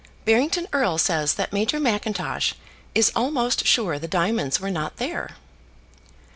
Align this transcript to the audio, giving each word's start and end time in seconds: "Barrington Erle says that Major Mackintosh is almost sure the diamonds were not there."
"Barrington 0.25 0.65
Erle 0.73 0.99
says 0.99 1.35
that 1.35 1.53
Major 1.53 1.79
Mackintosh 1.79 2.55
is 2.95 3.11
almost 3.15 3.67
sure 3.67 3.99
the 3.99 4.07
diamonds 4.07 4.59
were 4.59 4.71
not 4.71 4.97
there." 4.97 5.35